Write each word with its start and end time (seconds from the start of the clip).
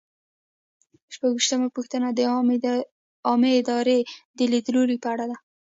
شپږویشتمه 1.13 1.67
پوښتنه 1.75 2.07
د 2.13 2.19
عامه 3.27 3.51
ادارې 3.61 3.99
د 4.37 4.39
لیدلوري 4.51 4.97
په 5.03 5.07
اړه 5.13 5.25
ده. 5.31 5.37